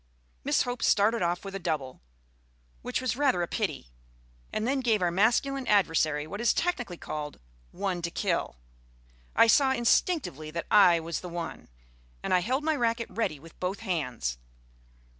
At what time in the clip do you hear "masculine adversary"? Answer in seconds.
5.11-6.25